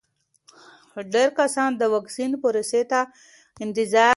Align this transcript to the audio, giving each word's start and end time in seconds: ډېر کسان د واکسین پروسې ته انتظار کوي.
ډېر 1.13 1.29
کسان 1.39 1.69
د 1.77 1.81
واکسین 1.95 2.31
پروسې 2.41 2.81
ته 2.91 2.99
انتظار 3.63 4.07
کوي. 4.09 4.09